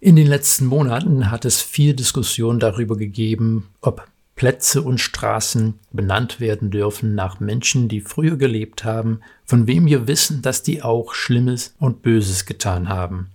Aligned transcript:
In 0.00 0.14
den 0.14 0.28
letzten 0.28 0.66
Monaten 0.66 1.28
hat 1.30 1.44
es 1.44 1.60
viel 1.60 1.92
Diskussion 1.92 2.60
darüber 2.60 2.96
gegeben, 2.96 3.68
ob 3.80 4.06
Plätze 4.36 4.82
und 4.82 4.98
Straßen 4.98 5.74
benannt 5.90 6.38
werden 6.38 6.70
dürfen 6.70 7.16
nach 7.16 7.40
Menschen, 7.40 7.88
die 7.88 8.00
früher 8.00 8.36
gelebt 8.36 8.84
haben, 8.84 9.20
von 9.44 9.66
wem 9.66 9.86
wir 9.86 10.06
wissen, 10.06 10.40
dass 10.40 10.62
die 10.62 10.82
auch 10.82 11.14
Schlimmes 11.14 11.74
und 11.80 12.02
Böses 12.02 12.46
getan 12.46 12.88
haben. 12.88 13.30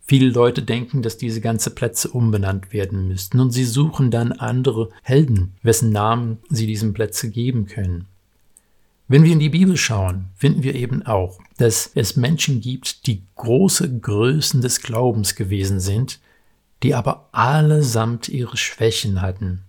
Viele 0.00 0.30
Leute 0.30 0.62
denken, 0.62 1.02
dass 1.02 1.18
diese 1.18 1.40
ganzen 1.40 1.74
Plätze 1.74 2.08
umbenannt 2.08 2.72
werden 2.72 3.08
müssten 3.08 3.40
und 3.40 3.50
sie 3.50 3.64
suchen 3.64 4.12
dann 4.12 4.30
andere 4.30 4.90
Helden, 5.02 5.54
wessen 5.64 5.90
Namen 5.90 6.38
sie 6.48 6.68
diesen 6.68 6.92
Plätze 6.92 7.30
geben 7.30 7.66
können. 7.66 8.06
Wenn 9.10 9.24
wir 9.24 9.32
in 9.32 9.40
die 9.40 9.48
Bibel 9.48 9.76
schauen, 9.76 10.26
finden 10.36 10.62
wir 10.62 10.76
eben 10.76 11.04
auch, 11.04 11.40
dass 11.56 11.90
es 11.96 12.14
Menschen 12.14 12.60
gibt, 12.60 13.08
die 13.08 13.24
große 13.34 13.98
Größen 13.98 14.60
des 14.60 14.82
Glaubens 14.82 15.34
gewesen 15.34 15.80
sind, 15.80 16.20
die 16.84 16.94
aber 16.94 17.28
allesamt 17.32 18.28
ihre 18.28 18.56
Schwächen 18.56 19.20
hatten. 19.20 19.64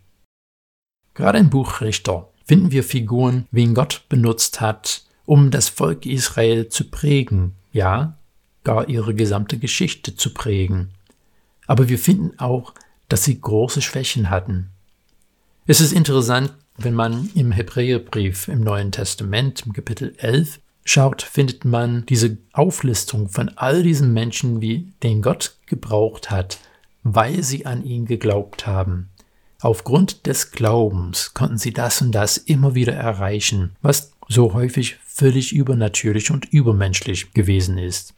Gerade 1.16 1.40
im 1.40 1.49
Buch 1.49 1.82
Richter 1.82 2.30
finden 2.46 2.70
wir 2.70 2.84
Figuren, 2.84 3.48
wen 3.49 3.73
Gott 3.73 4.04
benutzt 4.09 4.62
hat, 4.62 5.05
um 5.26 5.49
das 5.49 5.70
Volk 5.70 6.05
Israel 6.05 6.70
zu 6.70 6.84
prägen, 6.91 7.55
ja, 7.73 8.20
gar 8.63 8.90
ihre 8.90 9.16
gesamte 9.16 9.58
Geschichte 9.58 10.16
zu 10.16 10.35
prägen. 10.35 10.91
Aber 11.66 11.90
wir 11.90 11.98
finden 11.98 12.38
auch, 12.38 12.76
dass 13.10 13.23
sie 13.23 13.41
große 13.41 13.82
Schwächen 13.82 14.30
hatten. 14.30 14.70
Es 15.66 15.82
ist 15.82 15.94
interessant, 15.94 16.54
wenn 16.84 16.94
man 16.94 17.30
im 17.35 17.52
Hebräerbrief 17.52 18.48
im 18.48 18.62
Neuen 18.62 18.91
Testament 18.91 19.63
im 19.66 19.73
Kapitel 19.73 20.16
11 20.17 20.59
schaut, 20.84 21.21
findet 21.21 21.66
man 21.66 22.05
diese 22.07 22.38
Auflistung 22.54 23.30
von 23.30 23.49
all 23.55 23.84
diesen 23.84 24.13
Menschen, 24.13 24.62
wie 24.62 24.91
den 25.04 25.21
Gott 25.21 25.57
gebraucht 25.66 26.31
hat, 26.31 26.59
weil 27.04 27.44
sie 27.44 27.66
an 27.66 27.84
ihn 27.84 28.05
geglaubt 28.05 28.68
haben. 28.68 29.09
Aufgrund 29.62 30.26
des 30.26 30.52
Glaubens 30.52 31.34
konnten 31.34 31.57
sie 31.57 31.71
das 31.71 32.02
und 32.02 32.13
das 32.13 32.37
immer 32.37 32.74
wieder 32.74 32.93
erreichen, 32.93 33.76
was 33.82 34.13
so 34.27 34.54
häufig 34.54 34.98
völlig 35.05 35.54
übernatürlich 35.54 36.32
und 36.32 36.46
übermenschlich 36.46 37.34
gewesen 37.34 37.77
ist. 37.77 38.15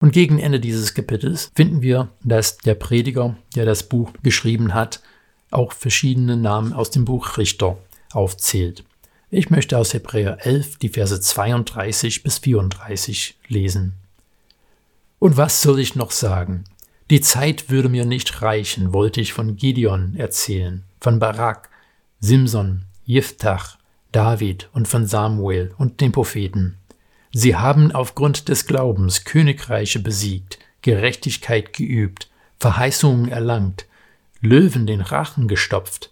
Und 0.00 0.12
gegen 0.12 0.38
Ende 0.38 0.60
dieses 0.60 0.94
Kapitels 0.94 1.50
finden 1.54 1.82
wir, 1.82 2.08
dass 2.22 2.58
der 2.58 2.74
Prediger, 2.74 3.36
der 3.54 3.66
das 3.66 3.82
Buch 3.82 4.12
geschrieben 4.22 4.72
hat, 4.72 5.02
auch 5.50 5.72
verschiedene 5.72 6.36
Namen 6.36 6.72
aus 6.72 6.90
dem 6.90 7.04
Buch 7.04 7.36
Richter 7.36 7.78
aufzählt. 8.12 8.84
Ich 9.30 9.50
möchte 9.50 9.76
aus 9.76 9.92
Hebräer 9.92 10.46
11 10.46 10.78
die 10.78 10.88
Verse 10.88 11.20
32 11.20 12.22
bis 12.22 12.38
34 12.38 13.38
lesen. 13.48 13.94
Und 15.18 15.36
was 15.36 15.60
soll 15.60 15.80
ich 15.80 15.96
noch 15.96 16.10
sagen? 16.10 16.64
Die 17.10 17.20
Zeit 17.20 17.70
würde 17.70 17.88
mir 17.88 18.04
nicht 18.04 18.42
reichen, 18.42 18.92
wollte 18.92 19.20
ich 19.20 19.32
von 19.32 19.56
Gideon 19.56 20.14
erzählen, 20.16 20.84
von 21.00 21.18
Barak, 21.18 21.70
Simson, 22.20 22.84
Jiftach, 23.04 23.78
David 24.12 24.68
und 24.72 24.88
von 24.88 25.06
Samuel 25.06 25.74
und 25.78 26.00
den 26.00 26.12
Propheten. 26.12 26.76
Sie 27.32 27.56
haben 27.56 27.92
aufgrund 27.92 28.48
des 28.48 28.66
Glaubens 28.66 29.24
Königreiche 29.24 30.00
besiegt, 30.00 30.58
Gerechtigkeit 30.82 31.72
geübt, 31.72 32.30
Verheißungen 32.58 33.28
erlangt, 33.28 33.86
Löwen 34.40 34.86
den 34.86 35.00
Rachen 35.00 35.48
gestopft, 35.48 36.10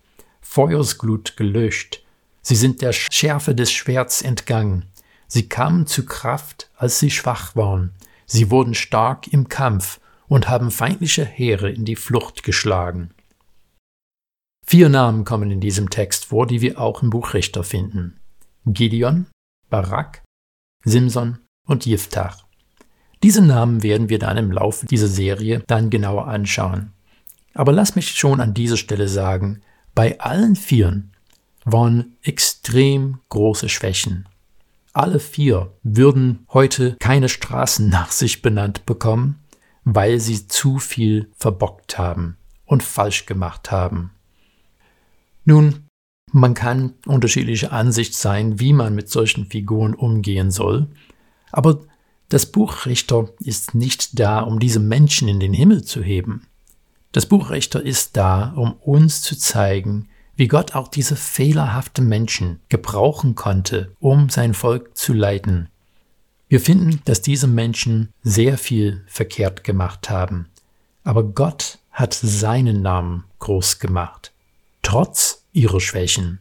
Feuersglut 0.49 1.37
gelöscht. 1.37 2.03
Sie 2.41 2.57
sind 2.57 2.81
der 2.81 2.93
Schärfe 2.93 3.55
des 3.55 3.71
Schwerts 3.73 4.23
entgangen. 4.23 4.87
Sie 5.27 5.49
kamen 5.49 5.87
zu 5.87 6.07
Kraft, 6.07 6.71
als 6.77 6.99
sie 6.99 7.11
schwach 7.11 7.57
waren. 7.57 7.93
Sie 8.25 8.51
wurden 8.51 8.73
stark 8.73 9.31
im 9.33 9.49
Kampf 9.49 10.01
und 10.29 10.49
haben 10.49 10.71
feindliche 10.71 11.27
Heere 11.27 11.71
in 11.71 11.85
die 11.85 11.97
Flucht 11.97 12.43
geschlagen. 12.43 13.11
Vier 14.65 14.89
Namen 14.89 15.25
kommen 15.25 15.51
in 15.51 15.61
diesem 15.61 15.91
Text 15.91 16.27
vor, 16.27 16.47
die 16.47 16.63
wir 16.63 16.81
auch 16.81 17.03
im 17.03 17.11
Buch 17.11 17.35
Richter 17.35 17.63
finden. 17.63 18.19
Gideon, 18.65 19.27
Barak, 19.69 20.23
Simson 20.85 21.39
und 21.67 21.85
Jiftach. 21.85 22.47
Diese 23.23 23.45
Namen 23.45 23.83
werden 23.83 24.09
wir 24.09 24.19
dann 24.19 24.39
im 24.39 24.53
Laufe 24.53 24.87
dieser 24.87 25.09
Serie 25.09 25.63
dann 25.67 25.91
genauer 25.91 26.29
anschauen. 26.29 26.93
Aber 27.53 27.73
lass 27.73 27.95
mich 27.95 28.17
schon 28.17 28.41
an 28.41 28.55
dieser 28.55 28.77
Stelle 28.77 29.09
sagen, 29.09 29.63
bei 29.97 30.21
allen 30.21 30.57
Vieren 30.57 31.11
waren 31.65 32.17
extrem 32.23 33.19
große 33.31 33.71
Schwächen. 33.71 34.29
Alle 34.93 35.19
vier 35.19 35.73
würden 35.83 36.47
heute 36.53 36.97
keine 37.01 37.31
Straßen 37.31 37.89
nach 37.89 38.13
sich 38.13 38.43
benannt 38.43 38.85
bekommen, 38.87 39.41
weil 39.85 40.21
sie 40.21 40.47
zu 40.47 40.79
viel 40.79 41.31
verbockt 41.39 41.99
haben 41.99 42.37
und 42.67 42.83
falsch 42.83 43.25
gemacht 43.25 43.71
haben. 43.71 44.11
Nun, 45.47 45.87
man 46.31 46.53
kann 46.53 46.93
unterschiedliche 47.07 47.73
Ansicht 47.73 48.15
sein, 48.15 48.61
wie 48.61 48.75
man 48.75 48.95
mit 48.95 49.09
solchen 49.09 49.47
Figuren 49.47 49.95
umgehen 49.95 50.51
soll, 50.51 50.89
aber 51.53 51.81
das 52.29 52.45
Buch 52.45 52.85
Richter 52.85 53.31
ist 53.41 53.75
nicht 53.75 54.19
da, 54.19 54.41
um 54.41 54.59
diese 54.59 54.81
Menschen 54.81 55.27
in 55.29 55.41
den 55.41 55.55
Himmel 55.55 55.85
zu 55.85 56.03
heben. 56.03 56.47
Das 57.17 57.25
Buch 57.25 57.49
Richter 57.49 57.83
ist 57.83 58.19
da, 58.19 58.53
um 58.57 58.75
uns 58.75 59.23
zu 59.23 59.39
zeigen, 59.39 60.11
wie 60.35 60.49
Gott 60.49 60.75
auch 60.75 60.87
diese 60.87 61.17
fehlerhaften 61.17 62.07
Menschen 62.07 62.61
gebrauchen 62.69 63.35
konnte, 63.35 63.91
um 64.01 64.29
sein 64.29 64.53
Volk 64.53 64.95
zu 64.99 65.15
leiten. 65.15 65.71
Wir 66.51 66.61
finden, 66.61 67.01
dass 67.07 67.23
diese 67.23 67.47
Menschen 67.47 68.13
sehr 68.23 68.59
viel 68.59 69.03
verkehrt 69.07 69.65
gemacht 69.65 70.11
haben, 70.11 70.51
aber 71.05 71.23
Gott 71.23 71.79
hat 71.91 72.13
seinen 72.13 72.83
Namen 72.83 73.25
groß 73.39 73.79
gemacht, 73.79 74.33
trotz 74.83 75.43
ihrer 75.55 75.81
Schwächen. 75.81 76.41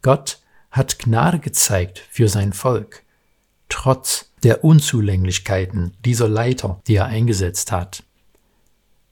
Gott 0.00 0.38
hat 0.70 0.98
Gnade 0.98 1.40
gezeigt 1.40 1.98
für 2.10 2.28
sein 2.30 2.54
Volk, 2.54 3.02
trotz 3.68 4.30
der 4.44 4.64
Unzulänglichkeiten 4.64 5.92
dieser 6.06 6.26
Leiter, 6.26 6.80
die 6.86 6.94
er 6.94 7.04
eingesetzt 7.04 7.70
hat. 7.70 8.02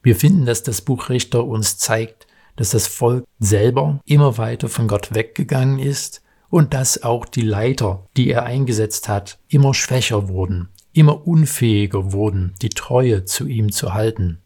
Wir 0.08 0.16
finden, 0.16 0.46
dass 0.46 0.62
das 0.62 0.80
Buch 0.80 1.10
Richter 1.10 1.44
uns 1.44 1.76
zeigt, 1.76 2.26
dass 2.56 2.70
das 2.70 2.86
Volk 2.86 3.26
selber 3.40 4.00
immer 4.06 4.38
weiter 4.38 4.70
von 4.70 4.88
Gott 4.88 5.14
weggegangen 5.14 5.78
ist 5.78 6.22
und 6.48 6.72
dass 6.72 7.02
auch 7.02 7.26
die 7.26 7.42
Leiter, 7.42 8.06
die 8.16 8.30
er 8.30 8.44
eingesetzt 8.44 9.06
hat, 9.10 9.38
immer 9.48 9.74
schwächer 9.74 10.30
wurden, 10.30 10.70
immer 10.94 11.26
unfähiger 11.26 12.14
wurden, 12.14 12.54
die 12.62 12.70
Treue 12.70 13.26
zu 13.26 13.46
ihm 13.46 13.70
zu 13.70 13.92
halten. 13.92 14.38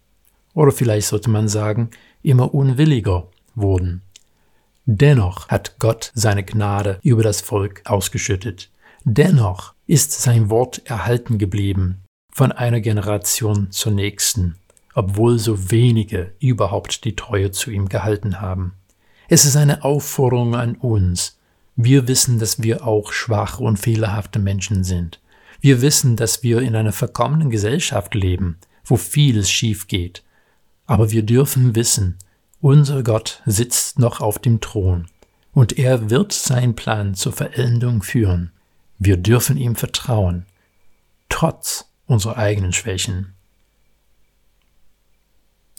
Oder 0.53 0.73
vielleicht 0.73 1.07
sollte 1.07 1.31
man 1.31 1.47
sagen, 1.47 1.91
immer 2.25 2.53
unwilliger 2.53 3.29
wurden. 3.55 4.03
Dennoch 4.85 5.47
hat 5.47 5.79
Gott 5.79 6.11
seine 6.13 6.43
Gnade 6.43 6.99
über 7.05 7.23
das 7.23 7.41
Volk 7.41 7.83
ausgeschüttet. 7.85 8.69
Dennoch 9.05 9.75
ist 9.87 10.11
sein 10.11 10.51
Wort 10.51 10.83
erhalten 10.87 11.39
geblieben 11.39 12.03
von 12.33 12.51
einer 12.51 12.81
Generation 12.81 13.71
zur 13.71 13.93
nächsten 13.93 14.57
obwohl 14.95 15.39
so 15.39 15.71
wenige 15.71 16.33
überhaupt 16.41 17.05
die 17.05 17.17
Treue 17.17 17.51
zu 17.51 17.71
ihm 17.71 17.89
gehalten 17.89 18.41
haben. 18.41 18.75
Es 19.29 19.45
ist 19.45 19.57
eine 19.57 19.85
Aufforderung 19.85 20.55
an 20.55 20.75
uns. 20.77 21.39
Wir 21.77 22.09
wissen, 22.09 22.39
dass 22.39 22.63
wir 22.63 22.87
auch 22.87 23.13
schwache 23.13 23.63
und 23.63 23.79
fehlerhafte 23.79 24.39
Menschen 24.39 24.85
sind. 24.85 25.21
Wir 25.61 25.81
wissen, 25.81 26.17
dass 26.17 26.43
wir 26.43 26.61
in 26.61 26.77
einer 26.77 26.93
verkommenen 26.93 27.51
Gesellschaft 27.51 28.15
leben, 28.15 28.59
wo 28.85 28.97
vieles 28.97 29.51
schief 29.51 29.87
geht. 29.87 30.23
Aber 30.87 31.11
wir 31.11 31.23
dürfen 31.23 31.75
wissen, 31.75 32.19
unser 32.61 33.03
Gott 33.03 33.43
sitzt 33.47 33.99
noch 33.99 34.21
auf 34.21 34.39
dem 34.39 34.61
Thron 34.61 35.07
und 35.53 35.79
er 35.79 36.11
wird 36.11 36.33
seinen 36.33 36.75
Plan 36.75 37.15
zur 37.15 37.33
Veränderung 37.33 38.03
führen. 38.03 38.53
Wir 38.99 39.17
dürfen 39.17 39.57
ihm 39.57 39.77
vertrauen, 39.77 40.47
trotz 41.29 41.87
unserer 42.07 42.37
eigenen 42.37 42.73
Schwächen. 42.73 43.35